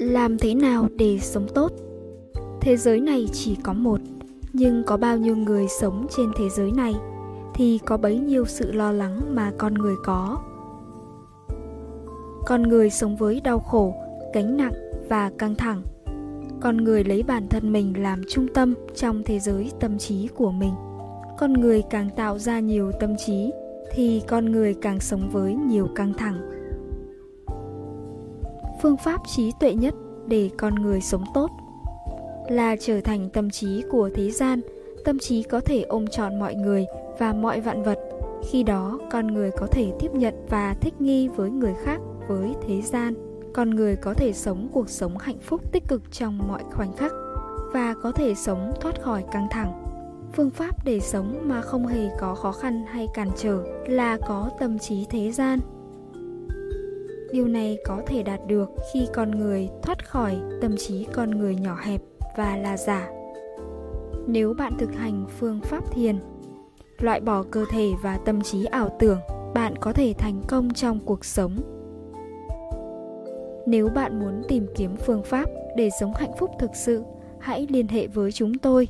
làm 0.00 0.38
thế 0.38 0.54
nào 0.54 0.88
để 0.96 1.18
sống 1.18 1.46
tốt? 1.54 1.72
Thế 2.60 2.76
giới 2.76 3.00
này 3.00 3.26
chỉ 3.32 3.56
có 3.62 3.72
một, 3.72 4.00
nhưng 4.52 4.82
có 4.86 4.96
bao 4.96 5.16
nhiêu 5.16 5.36
người 5.36 5.66
sống 5.80 6.06
trên 6.16 6.30
thế 6.36 6.48
giới 6.48 6.72
này 6.72 6.94
thì 7.54 7.78
có 7.86 7.96
bấy 7.96 8.18
nhiêu 8.18 8.44
sự 8.44 8.72
lo 8.72 8.92
lắng 8.92 9.20
mà 9.34 9.52
con 9.58 9.74
người 9.74 9.94
có. 10.04 10.38
Con 12.46 12.62
người 12.62 12.90
sống 12.90 13.16
với 13.16 13.40
đau 13.40 13.58
khổ, 13.58 13.94
gánh 14.34 14.56
nặng 14.56 14.72
và 15.08 15.30
căng 15.38 15.54
thẳng. 15.54 15.82
Con 16.60 16.76
người 16.76 17.04
lấy 17.04 17.22
bản 17.22 17.48
thân 17.48 17.72
mình 17.72 18.02
làm 18.02 18.22
trung 18.28 18.46
tâm 18.54 18.74
trong 18.94 19.22
thế 19.22 19.38
giới 19.38 19.70
tâm 19.80 19.98
trí 19.98 20.28
của 20.28 20.50
mình. 20.50 20.72
Con 21.38 21.52
người 21.52 21.82
càng 21.90 22.10
tạo 22.16 22.38
ra 22.38 22.60
nhiều 22.60 22.92
tâm 23.00 23.16
trí 23.26 23.52
thì 23.92 24.22
con 24.28 24.52
người 24.52 24.74
càng 24.74 25.00
sống 25.00 25.28
với 25.32 25.54
nhiều 25.54 25.88
căng 25.94 26.14
thẳng 26.14 26.65
phương 28.82 28.96
pháp 28.96 29.20
trí 29.26 29.52
tuệ 29.60 29.74
nhất 29.74 29.94
để 30.26 30.50
con 30.58 30.74
người 30.74 31.00
sống 31.00 31.24
tốt. 31.34 31.50
Là 32.48 32.76
trở 32.80 33.00
thành 33.00 33.28
tâm 33.30 33.50
trí 33.50 33.82
của 33.90 34.10
thế 34.14 34.30
gian, 34.30 34.60
tâm 35.04 35.18
trí 35.18 35.42
có 35.42 35.60
thể 35.60 35.82
ôm 35.82 36.06
trọn 36.06 36.38
mọi 36.38 36.54
người 36.54 36.86
và 37.18 37.32
mọi 37.32 37.60
vạn 37.60 37.82
vật. 37.82 37.98
Khi 38.50 38.62
đó, 38.62 38.98
con 39.10 39.26
người 39.26 39.50
có 39.50 39.66
thể 39.66 39.92
tiếp 39.98 40.10
nhận 40.12 40.34
và 40.48 40.74
thích 40.80 41.00
nghi 41.00 41.28
với 41.28 41.50
người 41.50 41.74
khác, 41.84 42.00
với 42.28 42.54
thế 42.66 42.82
gian. 42.82 43.14
Con 43.54 43.70
người 43.70 43.96
có 43.96 44.14
thể 44.14 44.32
sống 44.32 44.68
cuộc 44.72 44.90
sống 44.90 45.18
hạnh 45.18 45.38
phúc 45.38 45.72
tích 45.72 45.88
cực 45.88 46.02
trong 46.12 46.38
mọi 46.48 46.62
khoảnh 46.72 46.92
khắc 46.96 47.12
và 47.72 47.94
có 48.02 48.12
thể 48.12 48.34
sống 48.34 48.72
thoát 48.80 49.02
khỏi 49.02 49.24
căng 49.32 49.46
thẳng. 49.50 49.82
Phương 50.32 50.50
pháp 50.50 50.84
để 50.84 51.00
sống 51.00 51.40
mà 51.42 51.60
không 51.60 51.86
hề 51.86 52.08
có 52.20 52.34
khó 52.34 52.52
khăn 52.52 52.84
hay 52.90 53.06
cản 53.14 53.28
trở 53.36 53.64
là 53.86 54.18
có 54.26 54.50
tâm 54.58 54.78
trí 54.78 55.06
thế 55.10 55.32
gian 55.32 55.60
điều 57.32 57.48
này 57.48 57.78
có 57.84 58.02
thể 58.06 58.22
đạt 58.22 58.40
được 58.46 58.70
khi 58.92 59.06
con 59.14 59.30
người 59.30 59.68
thoát 59.82 60.08
khỏi 60.08 60.38
tâm 60.60 60.76
trí 60.76 61.06
con 61.12 61.30
người 61.30 61.54
nhỏ 61.54 61.76
hẹp 61.82 62.00
và 62.36 62.56
là 62.56 62.76
giả. 62.76 63.08
Nếu 64.26 64.54
bạn 64.54 64.72
thực 64.78 64.94
hành 64.94 65.26
phương 65.38 65.60
pháp 65.60 65.92
thiền, 65.92 66.18
loại 66.98 67.20
bỏ 67.20 67.44
cơ 67.50 67.64
thể 67.70 67.90
và 68.02 68.18
tâm 68.24 68.40
trí 68.42 68.64
ảo 68.64 68.96
tưởng, 68.98 69.18
bạn 69.54 69.74
có 69.80 69.92
thể 69.92 70.14
thành 70.18 70.42
công 70.48 70.74
trong 70.74 71.00
cuộc 71.04 71.24
sống. 71.24 71.56
Nếu 73.66 73.88
bạn 73.88 74.20
muốn 74.20 74.42
tìm 74.48 74.66
kiếm 74.76 74.96
phương 74.96 75.22
pháp 75.22 75.50
để 75.76 75.90
sống 76.00 76.12
hạnh 76.14 76.32
phúc 76.38 76.50
thực 76.58 76.70
sự, 76.74 77.02
hãy 77.40 77.66
liên 77.70 77.88
hệ 77.88 78.06
với 78.06 78.32
chúng 78.32 78.58
tôi. 78.58 78.88